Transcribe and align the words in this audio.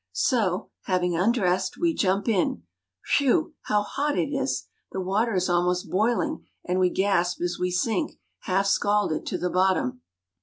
So, 0.13 0.71
having 0.85 1.15
undressed, 1.15 1.77
we 1.77 1.93
jump 1.93 2.27
in. 2.27 2.63
Whew! 3.19 3.53
How 3.65 3.83
hot 3.83 4.17
it 4.17 4.33
is! 4.33 4.65
The 4.91 4.99
water 4.99 5.35
is 5.35 5.47
almost 5.47 5.91
boiling, 5.91 6.47
and 6.65 6.79
we 6.79 6.89
gasp 6.89 7.39
as 7.41 7.59
we 7.59 7.69
sink, 7.69 8.13
half 8.39 8.65
scalded, 8.65 9.27
to 9.27 9.37
the 9.37 9.51
bottom. 9.51 10.01